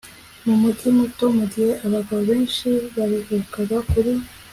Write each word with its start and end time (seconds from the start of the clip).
mumujyi 0.45 0.87
muto 0.99 1.23
mugihe 1.37 1.71
abagabo 1.85 2.21
benshi 2.31 2.69
baruhukaga 2.95 3.77
kuri 3.91 4.11